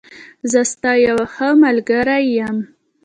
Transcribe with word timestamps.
زه 0.51 0.61
ستا 0.71 0.91
یوښه 1.07 1.49
ملګری 1.63 2.23
یم. 2.37 2.57